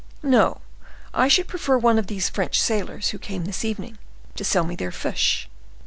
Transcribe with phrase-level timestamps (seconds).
[0.23, 0.61] "No,
[1.13, 3.99] I should prefer one of these French sailors who came this evening
[4.35, 5.47] to sell me their fish.